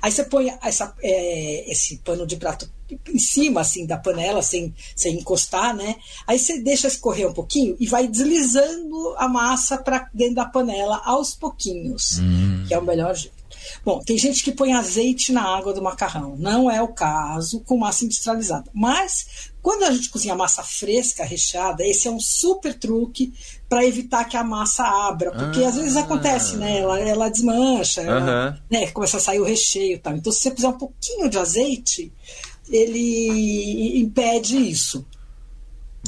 Aí 0.03 0.11
você 0.11 0.25
põe 0.25 0.53
essa, 0.63 0.95
é, 1.03 1.71
esse 1.71 1.99
pano 1.99 2.27
de 2.27 2.37
prato 2.37 2.71
em 3.09 3.19
cima 3.19 3.61
assim 3.61 3.87
da 3.87 3.97
panela 3.97 4.43
sem, 4.43 4.75
sem 4.97 5.19
encostar, 5.19 5.75
né? 5.75 5.97
Aí 6.27 6.39
você 6.39 6.59
deixa 6.59 6.89
escorrer 6.89 7.29
um 7.29 7.33
pouquinho 7.33 7.77
e 7.79 7.87
vai 7.87 8.09
deslizando 8.09 9.15
a 9.17 9.29
massa 9.29 9.79
para 9.79 10.09
dentro 10.13 10.37
da 10.37 10.45
panela 10.45 11.01
aos 11.05 11.35
pouquinhos, 11.35 12.19
hum. 12.19 12.65
que 12.67 12.75
é 12.75 12.79
o 12.79 12.85
melhor 12.85 13.15
jeito. 13.15 13.40
Bom, 13.85 14.01
tem 14.01 14.19
gente 14.19 14.43
que 14.43 14.53
põe 14.53 14.73
azeite 14.73 15.33
na 15.33 15.43
água 15.43 15.73
do 15.73 15.83
macarrão. 15.83 16.37
Não 16.39 16.71
é 16.71 16.83
o 16.83 16.89
caso 16.89 17.61
com 17.61 17.79
massa 17.79 18.05
industrializada. 18.05 18.71
Mas 18.73 19.51
quando 19.63 19.85
a 19.85 19.91
gente 19.91 20.09
cozinha 20.09 20.35
massa 20.35 20.63
fresca, 20.63 21.25
recheada, 21.25 21.85
esse 21.85 22.09
é 22.09 22.11
um 22.11 22.21
super 22.21 22.75
truque 22.75 23.33
para 23.69 23.85
evitar 23.85 24.25
que 24.25 24.37
a 24.37 24.45
massa 24.45 24.85
abra, 24.85 25.31
porque 25.33 25.63
ah, 25.63 25.69
às 25.69 25.77
vezes 25.77 25.97
acontece, 25.97 26.57
né? 26.57 26.79
Ela, 26.79 26.99
ela 26.99 27.29
desmancha, 27.29 28.01
ela, 28.01 28.59
né? 28.71 28.91
começa 28.91 29.19
a 29.19 29.21
sair 29.21 29.39
o 29.39 29.45
recheio, 29.45 29.95
e 29.95 29.99
tal. 29.99 30.17
Então, 30.17 30.33
se 30.33 30.41
você 30.41 30.51
puser 30.51 30.71
um 30.71 30.79
pouquinho 30.79 31.29
de 31.29 31.39
azeite, 31.39 32.13
ele 32.69 34.01
impede 34.01 34.57
isso. 34.57 35.05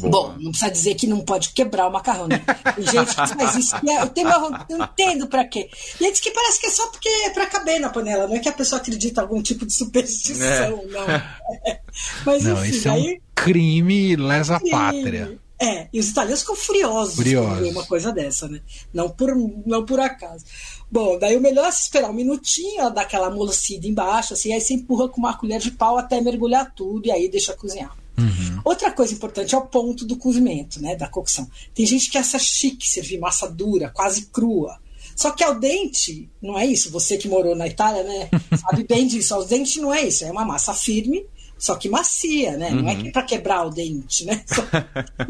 Boa. 0.00 0.10
Bom, 0.10 0.34
não 0.38 0.50
precisa 0.50 0.70
dizer 0.70 0.94
que 0.94 1.06
não 1.06 1.20
pode 1.20 1.50
quebrar 1.50 1.86
o 1.86 1.92
macarrão, 1.92 2.26
né? 2.26 2.42
Tem 2.74 2.84
gente 2.84 3.14
que 3.14 3.26
faz 3.34 3.56
isso. 3.56 3.76
Eu, 3.76 4.08
tenho 4.08 4.28
uma, 4.28 4.66
eu 4.68 4.78
entendo 4.78 5.26
pra 5.26 5.44
quê. 5.44 5.68
E 6.00 6.10
diz 6.10 6.20
que 6.20 6.30
parece 6.30 6.60
que 6.60 6.66
é 6.66 6.70
só 6.70 6.86
porque 6.88 7.08
é 7.08 7.30
pra 7.30 7.46
caber 7.46 7.78
na 7.78 7.90
panela, 7.90 8.26
não 8.26 8.34
é 8.34 8.38
que 8.38 8.48
a 8.48 8.52
pessoa 8.52 8.80
acredita 8.80 9.20
em 9.20 9.24
algum 9.24 9.42
tipo 9.42 9.66
de 9.66 9.74
superstição, 9.74 10.44
é. 10.44 10.86
não. 10.86 11.06
Mas 12.24 12.44
não, 12.44 12.64
enfim, 12.64 12.76
isso 12.76 12.88
é 12.88 12.92
um 12.92 13.16
crime 13.34 14.16
lesa 14.16 14.58
pátria. 14.70 15.38
É, 15.60 15.86
e 15.92 16.00
os 16.00 16.08
italianos 16.08 16.40
ficam 16.40 16.56
furiosos, 16.56 17.14
furiosos. 17.14 17.60
ver 17.60 17.70
uma 17.70 17.86
coisa 17.86 18.10
dessa, 18.10 18.48
né? 18.48 18.60
Não 18.92 19.08
por, 19.08 19.32
não 19.64 19.86
por 19.86 20.00
acaso. 20.00 20.44
Bom, 20.90 21.16
daí 21.16 21.36
o 21.36 21.40
melhor 21.40 21.68
é 21.68 21.70
se 21.70 21.82
esperar 21.82 22.10
um 22.10 22.14
minutinho, 22.14 22.80
ela 22.80 22.90
dá 22.90 23.02
aquela 23.02 23.28
amolecida 23.28 23.86
embaixo, 23.86 24.34
assim, 24.34 24.52
aí 24.52 24.60
você 24.60 24.74
empurra 24.74 25.08
com 25.08 25.18
uma 25.18 25.36
colher 25.36 25.60
de 25.60 25.70
pau 25.70 25.96
até 25.96 26.20
mergulhar 26.20 26.72
tudo 26.74 27.06
e 27.06 27.12
aí 27.12 27.28
deixa 27.28 27.52
cozinhar. 27.52 27.96
Uhum. 28.18 28.60
Outra 28.64 28.90
coisa 28.90 29.14
importante 29.14 29.54
é 29.54 29.58
o 29.58 29.66
ponto 29.66 30.04
do 30.04 30.16
cozimento, 30.16 30.80
né, 30.80 30.94
da 30.96 31.08
cocção. 31.08 31.48
Tem 31.74 31.86
gente 31.86 32.10
que 32.10 32.18
acha 32.18 32.38
chique 32.38 32.88
servir 32.88 33.18
massa 33.18 33.48
dura, 33.48 33.90
quase 33.90 34.26
crua. 34.26 34.78
Só 35.16 35.30
que 35.30 35.44
ao 35.44 35.58
dente, 35.58 36.28
não 36.40 36.58
é 36.58 36.66
isso. 36.66 36.90
Você 36.90 37.16
que 37.16 37.28
morou 37.28 37.54
na 37.54 37.66
Itália, 37.66 38.02
né, 38.02 38.28
sabe 38.58 38.84
bem 38.84 39.06
disso. 39.06 39.34
Ao 39.34 39.44
dente 39.44 39.80
não 39.80 39.92
é 39.92 40.02
isso. 40.02 40.24
É 40.24 40.30
uma 40.30 40.44
massa 40.44 40.72
firme, 40.74 41.26
só 41.62 41.76
que 41.76 41.88
macia, 41.88 42.56
né? 42.56 42.70
Uhum. 42.70 42.82
Não 42.82 42.88
é 42.88 42.94
uhum. 42.94 43.12
para 43.12 43.22
quebrar 43.22 43.64
o 43.64 43.70
dente, 43.70 44.24
né? 44.24 44.44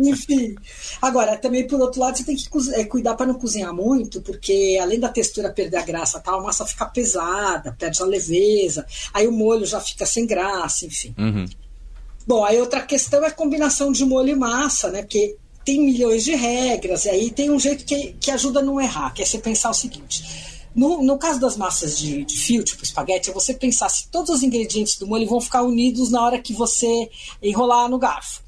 Enfim. 0.00 0.55
Agora, 1.02 1.37
também 1.37 1.67
por 1.67 1.79
outro 1.79 2.00
lado, 2.00 2.17
você 2.17 2.25
tem 2.25 2.34
que 2.34 2.49
é, 2.73 2.84
cuidar 2.84 3.17
para 3.17 3.26
não 3.26 3.34
cozinhar 3.34 3.75
muito, 3.75 4.23
porque 4.23 4.79
além 4.81 4.99
da 4.99 5.11
textura 5.11 5.52
perder 5.52 5.76
a 5.76 5.84
graça, 5.84 6.20
tal, 6.20 6.40
a 6.40 6.43
massa 6.43 6.64
fica 6.64 6.87
pesada, 6.87 7.76
perde 7.79 8.00
a 8.00 8.06
leveza, 8.06 8.87
aí 9.12 9.29
o 9.29 9.32
molho 9.32 9.67
já 9.67 9.79
fica 9.79 10.06
sem 10.06 10.26
graça, 10.26 10.87
enfim. 10.87 11.14
Uhum. 11.19 11.44
Bom, 12.26 12.44
aí 12.44 12.60
outra 12.60 12.80
questão 12.82 13.24
é 13.24 13.28
a 13.28 13.32
combinação 13.32 13.90
de 13.90 14.04
molho 14.04 14.30
e 14.30 14.34
massa, 14.34 14.90
né? 14.90 15.02
Porque 15.02 15.36
tem 15.64 15.80
milhões 15.80 16.24
de 16.24 16.34
regras, 16.34 17.04
e 17.04 17.10
aí 17.10 17.30
tem 17.30 17.50
um 17.50 17.58
jeito 17.58 17.84
que, 17.84 18.14
que 18.20 18.30
ajuda 18.30 18.60
a 18.60 18.62
não 18.62 18.80
errar, 18.80 19.12
que 19.12 19.22
é 19.22 19.24
você 19.24 19.38
pensar 19.38 19.70
o 19.70 19.74
seguinte. 19.74 20.24
No, 20.74 21.02
no 21.02 21.19
caso 21.19 21.38
das 21.38 21.56
massas 21.56 21.98
de, 21.98 22.24
de 22.24 22.36
fio, 22.36 22.64
tipo 22.64 22.82
espaguete, 22.82 23.30
é 23.30 23.32
você 23.32 23.52
pensar 23.52 23.88
se 23.88 24.08
todos 24.08 24.30
os 24.30 24.42
ingredientes 24.42 24.96
do 24.96 25.06
molho 25.06 25.28
vão 25.28 25.40
ficar 25.40 25.62
unidos 25.62 26.10
na 26.10 26.22
hora 26.24 26.40
que 26.40 26.54
você 26.54 27.10
enrolar 27.42 27.88
no 27.88 27.98
garfo. 27.98 28.42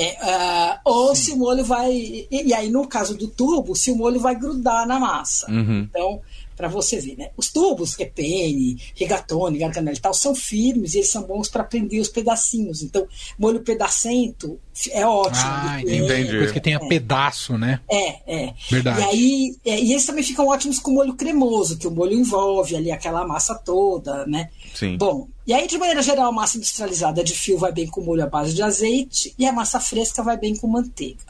É, 0.00 0.12
uh, 0.12 0.78
ou 0.84 1.14
Sim. 1.14 1.22
se 1.22 1.32
o 1.32 1.36
molho 1.36 1.64
vai. 1.64 1.92
E, 1.92 2.28
e, 2.30 2.54
aí, 2.54 2.70
no 2.70 2.86
caso 2.86 3.16
do 3.16 3.26
tubo, 3.26 3.74
se 3.74 3.90
o 3.90 3.96
molho 3.96 4.20
vai 4.20 4.36
grudar 4.36 4.86
na 4.86 5.00
massa. 5.00 5.50
Uhum. 5.50 5.88
Então, 5.90 6.20
para 6.58 6.66
você 6.66 6.98
ver, 6.98 7.16
né? 7.16 7.30
Os 7.36 7.52
tubos, 7.52 7.94
que 7.94 8.02
é 8.02 8.06
pene, 8.06 8.76
rigatone, 8.96 9.58
garganel 9.58 9.94
e 9.94 10.00
tal, 10.00 10.12
são 10.12 10.34
firmes 10.34 10.92
e 10.92 10.98
eles 10.98 11.08
são 11.08 11.22
bons 11.22 11.48
para 11.48 11.62
prender 11.62 12.00
os 12.00 12.08
pedacinhos. 12.08 12.82
Então, 12.82 13.06
molho 13.38 13.60
pedacento 13.60 14.58
é 14.90 15.06
ótimo. 15.06 15.44
Ah, 15.44 15.80
entendi. 15.80 16.32
Depois 16.32 16.50
que 16.50 16.60
tenha 16.60 16.78
é. 16.82 16.88
pedaço, 16.88 17.56
né? 17.56 17.80
É, 17.88 18.16
é. 18.26 18.54
Verdade. 18.68 19.00
E 19.00 19.04
aí, 19.04 19.56
é, 19.64 19.80
e 19.80 19.92
eles 19.92 20.04
também 20.04 20.24
ficam 20.24 20.48
ótimos 20.48 20.80
com 20.80 20.90
molho 20.90 21.14
cremoso, 21.14 21.78
que 21.78 21.86
o 21.86 21.92
molho 21.92 22.14
envolve 22.14 22.74
ali 22.74 22.90
aquela 22.90 23.24
massa 23.24 23.54
toda, 23.54 24.26
né? 24.26 24.50
Sim. 24.74 24.96
Bom, 24.96 25.28
e 25.46 25.54
aí, 25.54 25.68
de 25.68 25.78
maneira 25.78 26.02
geral, 26.02 26.26
a 26.26 26.32
massa 26.32 26.56
industrializada 26.56 27.22
de 27.22 27.34
fio 27.34 27.56
vai 27.56 27.70
bem 27.70 27.86
com 27.86 28.00
molho 28.00 28.24
à 28.24 28.26
base 28.26 28.52
de 28.52 28.64
azeite 28.64 29.32
e 29.38 29.46
a 29.46 29.52
massa 29.52 29.78
fresca 29.78 30.24
vai 30.24 30.36
bem 30.36 30.56
com 30.56 30.66
manteiga. 30.66 31.27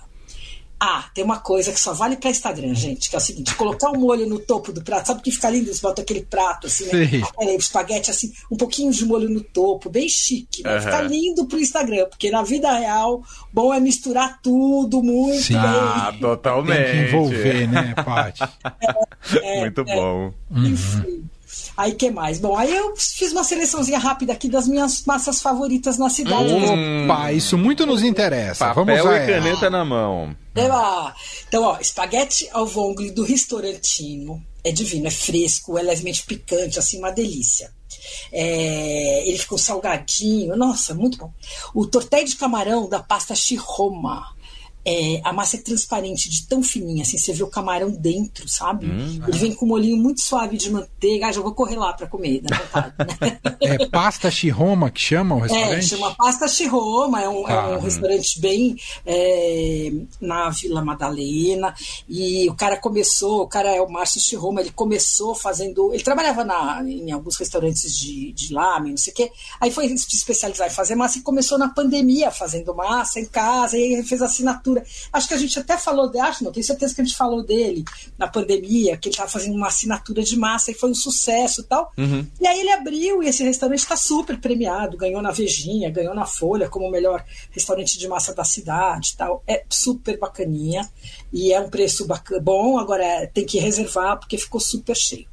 Ah, 0.80 1.06
tem 1.12 1.24
uma 1.24 1.40
coisa 1.40 1.72
que 1.72 1.80
só 1.80 1.92
vale 1.92 2.16
para 2.16 2.30
Instagram, 2.30 2.72
gente, 2.72 3.10
que 3.10 3.16
é 3.16 3.18
o 3.18 3.20
seguinte: 3.20 3.54
colocar 3.56 3.90
o 3.90 3.96
um 3.96 4.00
molho 4.00 4.28
no 4.28 4.38
topo 4.38 4.72
do 4.72 4.82
prato, 4.82 5.08
sabe 5.08 5.22
que 5.22 5.32
fica 5.32 5.50
lindo? 5.50 5.74
Você 5.74 5.80
bota 5.80 6.02
aquele 6.02 6.22
prato 6.22 6.68
assim, 6.68 6.84
né? 6.86 7.22
Aquele 7.36 7.56
espaguete 7.56 8.10
assim, 8.10 8.32
um 8.50 8.56
pouquinho 8.56 8.92
de 8.92 9.04
molho 9.04 9.28
no 9.28 9.40
topo, 9.42 9.90
bem 9.90 10.08
chique, 10.08 10.62
né? 10.62 10.76
Uhum. 10.76 10.82
Fica 10.82 11.00
lindo 11.02 11.46
pro 11.46 11.58
Instagram, 11.58 12.06
porque 12.08 12.30
na 12.30 12.42
vida 12.42 12.72
real, 12.78 13.22
bom 13.52 13.74
é 13.74 13.80
misturar 13.80 14.40
tudo 14.40 15.02
muito 15.02 15.42
Sim. 15.42 15.54
bem. 15.54 15.62
Ah, 15.64 16.14
totalmente. 16.20 16.76
Tem 16.76 16.92
que 16.92 17.08
envolver, 17.08 17.68
né, 17.68 17.94
Paty? 17.94 18.42
É, 19.42 19.58
é, 19.58 19.60
muito 19.60 19.80
é, 19.82 19.94
bom. 19.94 20.32
Enfim. 20.50 20.98
Uhum. 21.06 21.37
Aí 21.76 21.92
que 21.92 22.10
mais? 22.10 22.38
Bom, 22.38 22.56
aí 22.56 22.74
eu 22.74 22.94
fiz 22.96 23.32
uma 23.32 23.44
seleçãozinha 23.44 23.98
rápida 23.98 24.32
aqui 24.32 24.48
das 24.48 24.66
minhas 24.66 25.04
massas 25.04 25.40
favoritas 25.40 25.96
na 25.98 26.10
cidade. 26.10 26.52
Hum, 26.52 27.04
Opa, 27.04 27.32
isso 27.32 27.56
muito 27.56 27.86
nos 27.86 28.02
interessa. 28.02 28.66
Papel 28.66 28.84
Vamos 28.84 29.00
e 29.00 29.26
caneta 29.26 29.70
na 29.70 29.84
mão. 29.84 30.36
Então, 31.46 31.62
ó, 31.62 31.78
espaguete 31.80 32.48
ao 32.52 32.66
vongole 32.66 33.10
do 33.10 33.22
restaurantino. 33.22 34.42
É 34.64 34.72
divino, 34.72 35.06
é 35.06 35.10
fresco, 35.10 35.78
é 35.78 35.82
levemente 35.82 36.24
picante, 36.24 36.78
assim, 36.78 36.98
uma 36.98 37.10
delícia. 37.10 37.70
É, 38.32 39.26
ele 39.26 39.38
ficou 39.38 39.56
salgadinho, 39.56 40.56
nossa, 40.56 40.94
muito 40.94 41.16
bom. 41.16 41.32
O 41.74 41.86
tortelho 41.86 42.26
de 42.26 42.36
camarão 42.36 42.88
da 42.88 43.00
pasta 43.00 43.34
Chiroma 43.34 44.36
é, 44.84 45.20
a 45.24 45.32
massa 45.32 45.56
é 45.56 45.60
transparente, 45.60 46.30
de 46.30 46.46
tão 46.46 46.62
fininha, 46.62 47.02
assim, 47.02 47.18
você 47.18 47.32
vê 47.32 47.42
o 47.42 47.48
camarão 47.48 47.90
dentro, 47.90 48.48
sabe? 48.48 48.86
Hum, 48.86 49.20
Ele 49.26 49.38
vem 49.38 49.54
com 49.54 49.66
um 49.66 49.68
molhinho 49.68 49.96
muito 49.96 50.22
suave 50.22 50.56
de 50.56 50.70
manteiga. 50.70 51.26
Ah, 51.26 51.32
já 51.32 51.40
vou 51.40 51.52
correr 51.52 51.76
lá 51.76 51.92
para 51.92 52.06
comer, 52.06 52.40
dá 52.42 52.56
vontade, 52.56 52.94
né? 53.20 53.38
É 53.60 53.86
pasta 53.86 54.30
chiroma 54.30 54.90
que 54.90 55.00
chama 55.00 55.34
o 55.34 55.40
restaurante? 55.40 55.78
É, 55.78 55.82
chama 55.82 56.14
pasta 56.14 56.48
chiroma, 56.48 57.22
é 57.22 57.28
um, 57.28 57.46
ah, 57.46 57.70
é 57.72 57.76
um 57.76 57.80
restaurante 57.80 58.40
bem 58.40 58.76
é, 59.04 59.92
na 60.20 60.50
Vila 60.50 60.82
Madalena. 60.82 61.74
E 62.08 62.48
o 62.48 62.54
cara 62.54 62.76
começou, 62.76 63.42
o 63.42 63.46
cara 63.46 63.74
é 63.74 63.80
o 63.80 63.90
Márcio 63.90 64.20
Chiroma, 64.20 64.60
ele 64.60 64.70
começou 64.70 65.34
fazendo. 65.34 65.92
Ele 65.92 66.02
trabalhava 66.02 66.44
na, 66.44 66.82
em 66.84 67.10
alguns 67.10 67.36
restaurantes 67.36 67.98
de, 67.98 68.32
de 68.32 68.54
lame, 68.54 68.90
não 68.90 68.96
sei 68.96 69.12
o 69.12 69.16
quê. 69.16 69.30
Aí 69.60 69.70
foi 69.70 69.88
se 69.96 70.14
especializar 70.14 70.68
em 70.68 70.70
fazer 70.70 70.94
massa 70.94 71.18
e 71.18 71.22
começou 71.22 71.58
na 71.58 71.68
pandemia 71.68 72.30
fazendo 72.30 72.74
massa 72.74 73.20
em 73.20 73.26
casa, 73.26 73.76
e 73.76 73.96
aí 73.96 74.02
fez 74.02 74.22
assinatura 74.22 74.67
Acho 75.12 75.28
que 75.28 75.34
a 75.34 75.38
gente 75.38 75.58
até 75.58 75.76
falou 75.76 76.10
de, 76.10 76.18
acho 76.18 76.44
não, 76.44 76.52
tenho 76.52 76.64
certeza 76.64 76.94
que 76.94 77.00
a 77.00 77.04
gente 77.04 77.16
falou 77.16 77.42
dele 77.42 77.84
na 78.16 78.28
pandemia, 78.28 78.96
que 78.96 79.08
ele 79.08 79.14
estava 79.14 79.28
fazendo 79.28 79.54
uma 79.54 79.68
assinatura 79.68 80.22
de 80.22 80.36
massa 80.36 80.70
e 80.70 80.74
foi 80.74 80.90
um 80.90 80.94
sucesso 80.94 81.62
e 81.62 81.64
tal. 81.64 81.92
Uhum. 81.96 82.26
E 82.40 82.46
aí 82.46 82.60
ele 82.60 82.70
abriu 82.70 83.22
e 83.22 83.28
esse 83.28 83.42
restaurante 83.42 83.80
está 83.80 83.96
super 83.96 84.38
premiado, 84.38 84.96
ganhou 84.96 85.22
na 85.22 85.30
Vejinha, 85.30 85.90
ganhou 85.90 86.14
na 86.14 86.26
Folha 86.26 86.68
como 86.68 86.86
o 86.86 86.90
melhor 86.90 87.24
restaurante 87.50 87.98
de 87.98 88.08
massa 88.08 88.34
da 88.34 88.44
cidade 88.44 89.12
e 89.14 89.16
tal. 89.16 89.42
É 89.46 89.64
super 89.68 90.18
bacaninha 90.18 90.88
e 91.32 91.52
é 91.52 91.60
um 91.60 91.68
preço 91.68 92.06
bom, 92.42 92.78
agora 92.78 93.28
tem 93.32 93.44
que 93.44 93.58
reservar 93.58 94.18
porque 94.18 94.38
ficou 94.38 94.60
super 94.60 94.96
cheio. 94.96 95.26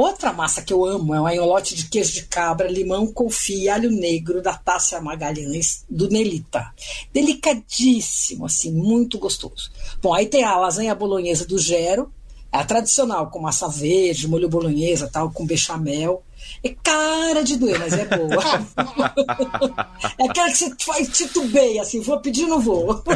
Outra 0.00 0.32
massa 0.32 0.62
que 0.62 0.72
eu 0.72 0.86
amo 0.86 1.14
é 1.14 1.20
um 1.20 1.26
anholote 1.26 1.74
de 1.74 1.86
queijo 1.86 2.14
de 2.14 2.22
cabra, 2.22 2.70
limão, 2.70 3.12
confit, 3.12 3.68
alho 3.68 3.90
negro 3.90 4.40
da 4.40 4.54
Tássia 4.54 4.98
Magalhães, 4.98 5.84
do 5.90 6.08
Nelita. 6.08 6.72
Delicadíssimo, 7.12 8.46
assim, 8.46 8.72
muito 8.72 9.18
gostoso. 9.18 9.70
Bom, 10.00 10.14
aí 10.14 10.24
tem 10.24 10.42
a 10.42 10.56
lasanha 10.56 10.94
bolonhesa 10.94 11.46
do 11.46 11.58
Gero, 11.58 12.10
é 12.50 12.56
a 12.56 12.64
tradicional, 12.64 13.28
com 13.28 13.40
massa 13.40 13.68
verde, 13.68 14.26
molho 14.26 14.48
bolonhesa, 14.48 15.06
tal, 15.06 15.30
com 15.30 15.44
bechamel. 15.44 16.22
É 16.64 16.74
cara 16.82 17.44
de 17.44 17.58
doer, 17.58 17.78
mas 17.78 17.92
é 17.92 18.06
boa. 18.06 18.42
é 20.18 20.24
aquela 20.24 20.50
que 20.50 20.56
você 20.56 20.74
faz 20.80 21.10
titubeia, 21.10 21.82
assim, 21.82 22.00
vou 22.00 22.18
pedir, 22.22 22.46
não 22.46 22.58
vou. 22.58 23.04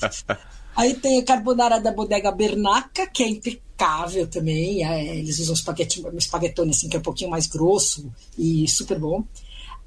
Aí 0.74 0.94
tem 0.94 1.20
a 1.20 1.24
carbonara 1.26 1.78
da 1.78 1.92
bodega 1.92 2.32
Bernaca, 2.32 3.06
que 3.06 3.22
é 3.22 3.28
impecável 3.28 3.65
também. 4.30 4.84
É, 4.84 5.16
eles 5.16 5.38
usam 5.38 5.54
um 6.12 6.18
espaguetone 6.18 6.70
assim, 6.70 6.88
que 6.88 6.96
é 6.96 6.98
um 6.98 7.02
pouquinho 7.02 7.30
mais 7.30 7.46
grosso 7.46 8.10
e 8.38 8.68
super 8.68 8.98
bom. 8.98 9.24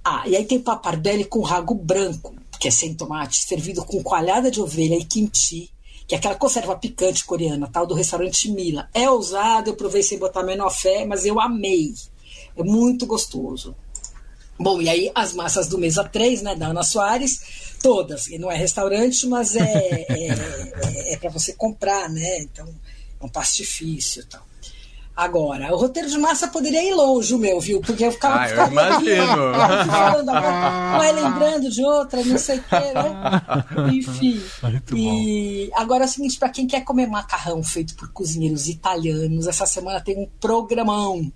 Ah, 0.03 0.23
e 0.27 0.35
aí 0.35 0.45
tem 0.45 0.59
papardelli 0.59 1.25
com 1.25 1.41
rago 1.41 1.73
branco, 1.73 2.33
que 2.59 2.67
é 2.67 2.71
sem 2.71 2.93
tomate, 2.93 3.43
servido 3.43 3.83
com 3.83 4.01
coalhada 4.01 4.49
de 4.49 4.61
ovelha 4.61 4.95
e 4.95 5.03
kimchi, 5.03 5.69
que 6.07 6.15
é 6.15 6.17
aquela 6.17 6.35
conserva 6.35 6.75
picante 6.75 7.25
coreana, 7.25 7.69
tal, 7.71 7.85
do 7.85 7.93
restaurante 7.93 8.49
Mila. 8.49 8.89
É 8.93 9.09
ousado, 9.09 9.69
eu 9.69 9.75
provei 9.75 10.01
sem 10.01 10.17
botar 10.17 10.43
menor 10.43 10.69
fé, 10.69 11.05
mas 11.05 11.25
eu 11.25 11.39
amei. 11.39 11.93
É 12.57 12.63
muito 12.63 13.05
gostoso. 13.05 13.75
Bom, 14.57 14.81
e 14.81 14.89
aí 14.89 15.11
as 15.15 15.33
massas 15.33 15.67
do 15.67 15.77
Mesa 15.77 16.03
3, 16.03 16.41
né, 16.41 16.55
da 16.55 16.67
Ana 16.67 16.83
Soares, 16.83 17.39
todas. 17.81 18.27
E 18.27 18.37
não 18.37 18.51
é 18.51 18.55
restaurante, 18.55 19.25
mas 19.27 19.55
é, 19.55 19.61
é, 19.61 20.27
é, 20.83 21.13
é 21.13 21.17
para 21.17 21.29
você 21.29 21.53
comprar, 21.53 22.09
né? 22.09 22.39
Então, 22.39 22.67
é 23.19 23.25
um 23.25 23.29
pastifício 23.29 24.21
e 24.21 24.25
tal. 24.25 24.49
Agora, 25.19 25.73
o 25.73 25.77
roteiro 25.77 26.09
de 26.09 26.17
massa 26.17 26.47
poderia 26.47 26.81
ir 26.81 26.93
longe, 26.93 27.35
o 27.35 27.37
meu, 27.37 27.59
viu? 27.59 27.81
Porque 27.81 28.05
eu 28.05 28.11
ficava. 28.13 28.39
Ah, 28.39 28.49
eu 28.49 28.67
imagino. 28.67 29.51
falando 29.91 30.31
vai 30.31 31.11
lembrando 31.11 31.69
de 31.69 31.83
outra, 31.83 32.23
não 32.23 32.37
sei 32.37 32.59
o 32.59 32.63
que, 32.63 32.75
né? 32.75 33.91
Enfim. 33.91 34.41
e 34.95 35.69
agora 35.75 36.05
é 36.05 36.07
o 36.07 36.09
seguinte: 36.09 36.39
para 36.39 36.47
quem 36.47 36.65
quer 36.65 36.85
comer 36.85 37.07
macarrão 37.07 37.61
feito 37.61 37.95
por 37.95 38.09
cozinheiros 38.13 38.69
italianos, 38.69 39.45
essa 39.45 39.65
semana 39.65 39.99
tem 39.99 40.17
um 40.17 40.27
programão 40.39 41.29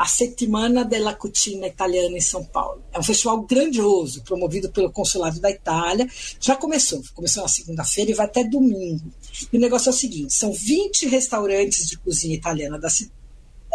a 0.00 0.06
Settimana 0.06 0.82
della 0.82 1.14
Cucina 1.14 1.66
Italiana 1.66 2.16
em 2.16 2.22
São 2.22 2.42
Paulo. 2.42 2.82
É 2.90 2.98
um 2.98 3.02
festival 3.02 3.42
grandioso, 3.42 4.22
promovido 4.22 4.72
pelo 4.72 4.90
Consulado 4.90 5.38
da 5.38 5.50
Itália. 5.50 6.08
Já 6.40 6.56
começou, 6.56 7.02
começou 7.14 7.42
na 7.42 7.50
segunda-feira 7.50 8.10
e 8.10 8.14
vai 8.14 8.24
até 8.24 8.42
domingo. 8.42 9.12
E 9.52 9.58
o 9.58 9.60
negócio 9.60 9.90
é 9.90 9.92
o 9.92 9.94
seguinte: 9.94 10.32
são 10.32 10.54
20 10.54 11.06
restaurantes 11.06 11.86
de 11.86 11.98
cozinha 11.98 12.34
italiana 12.34 12.78
da 12.78 12.88
cidade, 12.88 13.12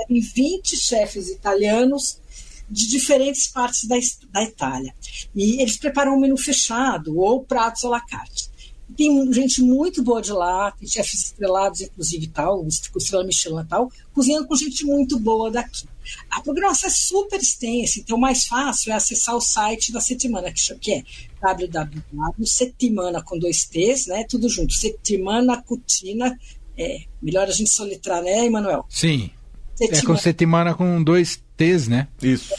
20 0.09 0.75
chefes 0.75 1.29
italianos 1.29 2.19
de 2.67 2.87
diferentes 2.87 3.45
partes 3.45 3.87
da, 3.87 3.95
da 4.31 4.43
Itália. 4.43 4.95
E 5.35 5.61
eles 5.61 5.77
preparam 5.77 6.15
um 6.15 6.19
menu 6.19 6.37
fechado 6.37 7.19
ou 7.19 7.45
pratos 7.45 7.85
à 7.85 7.89
la 7.89 8.01
carte. 8.01 8.49
Tem 8.95 9.33
gente 9.33 9.61
muito 9.61 10.03
boa 10.03 10.21
de 10.21 10.31
lá, 10.31 10.71
tem 10.71 10.87
chefes 10.87 11.25
estrelados, 11.25 11.81
inclusive, 11.81 12.27
tal, 12.27 12.65
estrela 12.67 13.23
Michelin 13.23 13.61
e 13.61 13.65
tal, 13.65 13.91
cozinhando 14.13 14.47
com 14.47 14.55
gente 14.55 14.85
muito 14.85 15.19
boa 15.19 15.49
daqui. 15.49 15.87
A 16.29 16.39
programação 16.41 16.87
é 16.87 16.93
super 16.93 17.39
extensa, 17.39 17.99
então 17.99 18.15
o 18.15 18.21
mais 18.21 18.45
fácil 18.45 18.91
é 18.91 18.95
acessar 18.95 19.35
o 19.35 19.41
site 19.41 19.91
da 19.91 19.99
Setimana, 19.99 20.53
que 20.79 20.93
é 20.93 21.03
www.setimana 21.41 23.23
com 23.23 23.39
dois 23.39 23.65
T's, 23.65 24.05
né? 24.07 24.23
Tudo 24.29 24.47
junto. 24.47 24.73
Setimana 24.73 25.61
Cutina. 25.61 26.37
É, 26.77 27.01
melhor 27.21 27.47
a 27.47 27.51
gente 27.51 27.69
soletrar, 27.69 28.21
né, 28.21 28.45
Emanuel? 28.45 28.85
Sim. 28.89 29.31
Setimana. 29.75 30.03
É 30.03 30.05
com 30.05 30.17
Setimana 30.17 30.75
com 30.75 31.03
dois 31.03 31.41
T's, 31.57 31.87
né? 31.87 32.07
Isso. 32.21 32.53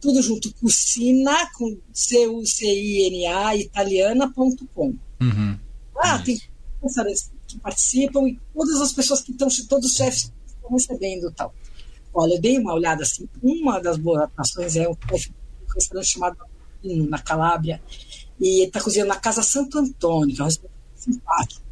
tudo 0.00 0.22
junto. 0.22 0.52
Cucina 0.54 1.50
com 1.54 1.76
C-U-C-I-N-A 1.92 3.56
italiana.com. 3.56 4.94
Uhum. 5.20 5.58
Ah, 5.96 6.18
tem 6.18 6.40
restaurantes 6.82 7.30
que 7.46 7.58
participam 7.58 8.28
e 8.28 8.38
todas 8.54 8.80
as 8.80 8.92
pessoas 8.92 9.20
que 9.22 9.32
estão, 9.32 9.48
todos 9.68 9.90
os 9.90 9.96
chefes 9.96 10.32
estão 10.46 10.70
recebendo 10.70 11.30
tal. 11.32 11.54
Olha, 12.14 12.34
eu 12.34 12.40
dei 12.40 12.58
uma 12.58 12.74
olhada 12.74 13.02
assim. 13.02 13.28
Uma 13.42 13.80
das 13.80 13.96
boas 13.96 14.22
atrações 14.22 14.76
é 14.76 14.88
um, 14.88 14.96
restaurante 15.74 16.06
chamado 16.06 16.36
na 16.82 17.18
Calábria 17.18 17.80
e 18.40 18.64
está 18.64 18.80
cozinhando 18.80 19.08
na 19.08 19.16
Casa 19.16 19.42
Santo 19.42 19.78
Antônio, 19.78 20.34
que 20.34 20.40
é 20.40 20.44
um 20.44 20.46
restaurante 20.46 20.78
simpático. 20.94 21.62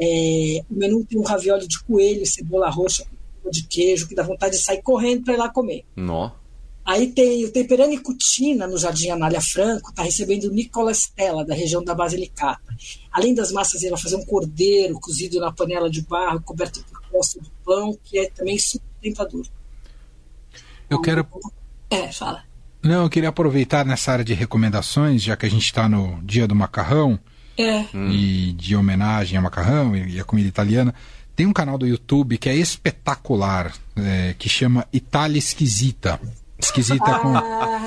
É, 0.00 0.64
o 0.70 0.74
menu 0.74 1.04
tem 1.04 1.18
um 1.18 1.22
ravioli 1.22 1.66
de 1.66 1.82
coelho, 1.84 2.26
cebola 2.26 2.68
roxa, 2.68 3.06
de 3.50 3.66
queijo, 3.66 4.08
que 4.08 4.14
dá 4.14 4.22
vontade 4.22 4.56
de 4.56 4.62
sair 4.62 4.82
correndo 4.82 5.24
para 5.24 5.34
ir 5.34 5.36
lá 5.36 5.48
comer. 5.48 5.84
Nó. 5.94 6.30
Aí 6.84 7.10
tem 7.12 7.44
o 7.44 7.52
Temperani 7.52 7.98
Cutina, 7.98 8.66
no 8.66 8.76
Jardim 8.76 9.08
Anália 9.08 9.40
Franco, 9.40 9.90
está 9.90 10.02
recebendo 10.02 10.50
Nicola 10.50 10.92
Stella, 10.92 11.44
da 11.44 11.54
região 11.54 11.82
da 11.82 11.94
Basilicata. 11.94 12.76
Além 13.10 13.34
das 13.34 13.50
massas, 13.50 13.82
ele 13.82 13.92
vai 13.92 14.00
fazer 14.00 14.16
um 14.16 14.24
cordeiro 14.24 15.00
cozido 15.00 15.40
na 15.40 15.50
panela 15.50 15.88
de 15.88 16.02
barro, 16.02 16.42
coberto 16.42 16.84
por 16.84 17.00
costa 17.10 17.40
de 17.40 17.50
pão, 17.64 17.98
que 18.04 18.18
é 18.18 18.28
também 18.30 18.58
super 18.58 18.86
tentador. 19.00 19.46
Eu 20.90 21.00
quero. 21.00 21.26
É, 21.90 22.12
fala. 22.12 22.44
Não, 22.82 23.04
eu 23.04 23.10
queria 23.10 23.30
aproveitar 23.30 23.86
nessa 23.86 24.12
área 24.12 24.24
de 24.24 24.34
recomendações, 24.34 25.22
já 25.22 25.36
que 25.36 25.46
a 25.46 25.50
gente 25.50 25.64
está 25.64 25.88
no 25.88 26.20
Dia 26.22 26.46
do 26.46 26.54
Macarrão 26.54 27.18
é. 27.56 27.86
e 28.10 28.52
de 28.52 28.76
homenagem 28.76 29.38
ao 29.38 29.42
macarrão 29.42 29.96
e 29.96 30.20
à 30.20 30.24
comida 30.24 30.48
italiana. 30.48 30.94
Tem 31.34 31.46
um 31.46 31.52
canal 31.52 31.78
do 31.78 31.86
YouTube 31.86 32.36
que 32.36 32.48
é 32.48 32.54
espetacular, 32.54 33.72
é, 33.96 34.34
que 34.38 34.48
chama 34.48 34.86
Itália 34.92 35.38
Esquisita. 35.38 36.20
Esquisita 36.58 37.10
ah. 37.10 37.18
com. 37.18 37.36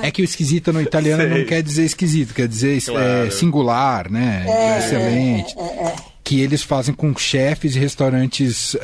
É 0.02 0.10
que 0.10 0.22
o 0.22 0.24
esquisita 0.24 0.72
no 0.72 0.80
italiano 0.80 1.22
Sei. 1.22 1.38
não 1.38 1.44
quer 1.46 1.62
dizer 1.62 1.84
esquisito, 1.84 2.34
quer 2.34 2.46
dizer 2.46 2.78
é, 2.78 2.80
claro. 2.80 3.26
é, 3.26 3.30
singular, 3.30 4.10
né? 4.10 4.44
É, 4.46 4.78
Excelente. 4.78 5.58
É, 5.58 5.62
é, 5.62 5.96
que 6.22 6.40
eles 6.40 6.62
fazem 6.62 6.94
com 6.94 7.16
chefes 7.16 7.72
de 7.72 7.78
restaurantes 7.78 8.76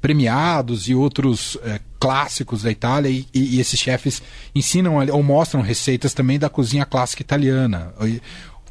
premiados 0.00 0.88
e 0.88 0.94
outros 0.94 1.56
clássicos 2.00 2.64
da 2.64 2.72
Itália 2.72 3.08
e, 3.08 3.24
e, 3.32 3.60
esses 3.60 3.78
chefes 3.78 4.20
ensinam 4.52 4.96
ou 4.96 5.22
mostram 5.22 5.62
receitas 5.62 6.12
também 6.12 6.36
da 6.36 6.48
cozinha 6.48 6.84
clássica 6.84 7.22
italiana, 7.22 7.94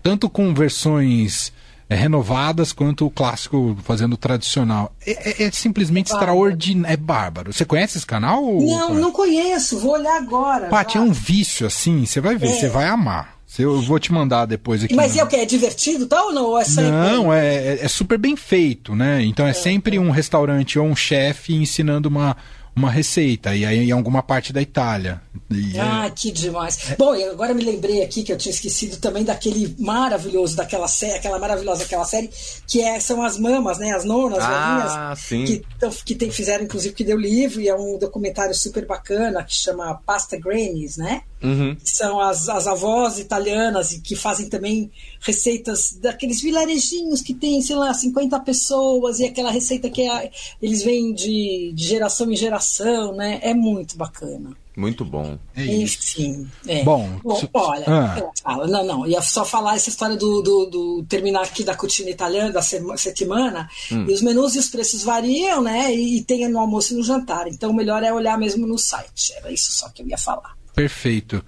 tanto 0.01 0.29
com 0.29 0.53
versões 0.53 1.47
é, 1.47 1.62
renovadas 1.89 2.71
quanto 2.71 3.05
o 3.05 3.11
clássico 3.11 3.77
fazendo 3.83 4.13
o 4.13 4.17
tradicional. 4.17 4.93
É, 5.05 5.43
é, 5.43 5.43
é 5.43 5.51
simplesmente 5.51 6.11
é 6.11 6.15
extraordinário. 6.15 6.93
É 6.93 6.97
bárbaro. 6.97 7.53
Você 7.53 7.65
conhece 7.65 7.97
esse 7.97 8.05
canal? 8.05 8.41
Não, 8.61 8.93
não 8.93 9.11
conheço. 9.11 9.79
Vou 9.79 9.93
olhar 9.93 10.17
agora. 10.17 10.67
Paty, 10.67 10.97
é 10.97 11.01
um 11.01 11.11
vício 11.11 11.67
assim. 11.67 12.05
Você 12.05 12.19
vai 12.19 12.35
ver, 12.35 12.47
é. 12.47 12.53
você 12.53 12.69
vai 12.69 12.87
amar. 12.87 13.33
Eu 13.59 13.81
vou 13.81 13.99
te 13.99 14.11
mandar 14.11 14.45
depois 14.45 14.83
aqui. 14.83 14.95
Mas 14.95 15.15
é 15.15 15.23
o 15.23 15.27
que? 15.27 15.35
É 15.35 15.45
divertido 15.45 16.07
tal 16.07 16.27
ou 16.27 16.33
não? 16.33 16.45
Ou 16.45 16.59
é 16.59 16.65
não, 16.81 17.31
é, 17.31 17.79
é, 17.81 17.87
super 17.87 18.17
bem 18.17 18.35
feito, 18.35 18.95
né? 18.95 19.21
Então 19.23 19.45
é, 19.45 19.53
sempre 19.53 19.99
um 19.99 20.09
restaurante 20.09 20.79
ou 20.79 20.87
um 20.87 20.95
chefe 20.95 21.53
ensinando 21.53 22.09
uma, 22.09 22.35
uma 22.75 22.89
receita, 22.89 23.55
e 23.55 23.65
aí 23.65 23.89
em 23.89 23.91
alguma 23.91 24.23
parte 24.23 24.51
da 24.51 24.61
Itália. 24.61 25.21
E 25.51 25.77
é 25.77 25.81
ah, 25.81 26.05
é... 26.07 26.09
que 26.09 26.31
demais. 26.31 26.89
É... 26.89 26.95
Bom, 26.95 27.13
agora 27.31 27.53
me 27.53 27.63
lembrei 27.63 28.01
aqui 28.01 28.23
que 28.23 28.33
eu 28.33 28.37
tinha 28.37 28.51
esquecido 28.51 28.97
também 28.97 29.23
daquele 29.23 29.75
maravilhoso 29.77 30.55
daquela 30.55 30.87
série, 30.87 31.13
aquela 31.13 31.37
maravilhosa 31.37 31.83
aquela 31.83 32.05
série, 32.05 32.29
que 32.67 32.81
é, 32.81 32.99
são 32.99 33.21
as 33.21 33.37
mamas, 33.37 33.77
né? 33.77 33.91
As 33.91 34.03
nonas, 34.03 34.39
ah, 34.41 35.13
sim. 35.15 35.45
que, 35.45 35.63
que 36.03 36.15
tem, 36.15 36.31
fizeram, 36.31 36.63
inclusive, 36.63 36.95
que 36.95 37.03
deu 37.03 37.17
livro, 37.17 37.61
e 37.61 37.67
é 37.67 37.75
um 37.75 37.97
documentário 37.97 38.55
super 38.55 38.85
bacana 38.85 39.43
que 39.43 39.53
chama 39.53 39.99
Pasta 40.05 40.37
Grannies, 40.37 40.97
né? 40.97 41.21
Uhum. 41.43 41.75
são 41.83 42.19
as, 42.19 42.47
as 42.49 42.67
avós 42.67 43.19
italianas 43.19 43.91
e 43.91 43.99
que 44.01 44.15
fazem 44.15 44.47
também 44.49 44.89
receitas 45.19 45.93
daqueles 45.99 46.41
vilarejinhos 46.41 47.21
que 47.21 47.33
tem, 47.33 47.61
sei 47.61 47.75
lá, 47.75 47.93
50 47.93 48.39
pessoas 48.41 49.19
e 49.19 49.25
aquela 49.25 49.51
receita 49.51 49.89
que 49.89 50.01
é- 50.01 50.31
eles 50.61 50.83
vêm 50.83 51.13
de, 51.13 51.71
de 51.73 51.83
geração 51.85 52.31
em 52.31 52.35
geração, 52.35 53.15
né? 53.15 53.39
É 53.41 53.53
muito 53.53 53.97
bacana. 53.97 54.51
Muito 54.75 55.05
bom. 55.05 55.37
É. 55.55 55.65
Enfim. 55.65 56.47
é. 56.67 56.83
Bom, 56.83 57.07
su- 57.39 57.47
olha, 57.53 57.85
Ah. 57.87 58.65
não, 58.67 58.83
não, 58.83 59.07
ia 59.07 59.21
só 59.21 59.45
falar 59.45 59.75
essa 59.75 59.89
história 59.89 60.15
do, 60.17 60.41
do, 60.41 60.65
do 60.65 61.03
terminar 61.07 61.41
aqui 61.43 61.63
da 61.63 61.75
cutina 61.75 62.09
italiana, 62.09 62.51
da 62.51 62.61
sema- 62.61 62.97
semana, 62.97 63.69
Hum. 63.91 64.05
e 64.09 64.13
os 64.13 64.21
menus 64.23 64.55
e 64.55 64.59
os 64.59 64.69
preços 64.69 65.03
variam, 65.03 65.61
né? 65.61 65.93
E, 65.93 66.17
e 66.17 66.23
tem 66.23 66.47
no 66.49 66.57
almoço 66.59 66.93
e 66.93 66.97
no 66.97 67.03
jantar. 67.03 67.47
Então 67.47 67.69
o 67.69 67.73
melhor 67.75 68.01
é 68.01 68.11
olhar 68.11 68.35
mesmo 68.37 68.65
no 68.65 68.77
site. 68.79 69.33
Era 69.37 69.51
isso 69.51 69.71
só 69.73 69.89
que 69.89 70.01
eu 70.01 70.07
ia 70.07 70.17
falar. 70.17 70.57
Perfeito. 70.75 71.43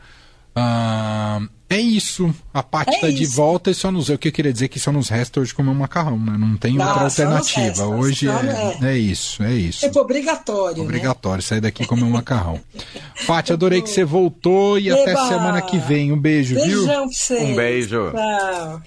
Ah, 0.55 1.41
é 1.69 1.79
isso. 1.79 2.33
A 2.53 2.63
Paty 2.63 2.95
É 2.95 2.99
tá 3.01 3.09
de 3.09 3.25
volta 3.25 3.71
e 3.71 3.73
só 3.73 3.91
nos. 3.91 4.07
O 4.07 4.17
que 4.17 4.29
eu 4.29 4.31
queria 4.31 4.53
dizer 4.53 4.65
é 4.65 4.67
que 4.67 4.79
só 4.79 4.91
nos 4.91 5.09
resta 5.09 5.41
hoje 5.41 5.53
comer 5.53 5.71
um 5.71 5.75
macarrão, 5.75 6.17
né? 6.17 6.37
Não 6.37 6.55
tem 6.55 6.79
outra 6.79 7.03
alternativa. 7.03 7.61
resta, 7.61 7.85
hoje 7.87 8.29
é, 8.29 8.43
né? 8.43 8.77
é 8.93 8.97
isso, 8.97 9.43
é 9.43 9.53
isso. 9.53 9.79
Tipo, 9.81 9.99
obrigatório. 9.99 10.77
Né? 10.77 10.83
Obrigatório 10.83 11.43
sair 11.43 11.59
daqui 11.59 11.83
e 11.83 11.85
comer 11.85 12.03
um 12.03 12.09
macarrão. 12.11 12.61
Paty, 13.27 13.51
adorei 13.51 13.81
que 13.81 13.89
você 13.89 14.05
voltou 14.05 14.79
e 14.79 14.89
até 14.89 15.11
Eba! 15.11 15.27
semana 15.27 15.61
que 15.61 15.77
vem. 15.77 16.11
Um 16.13 16.19
beijo, 16.19 16.55
viu? 16.55 16.85
Beijão 16.85 17.07
pra 17.07 17.07
vocês. 17.07 17.41
Um 17.41 17.55
beijo. 17.55 18.11
Tchau. 18.11 18.81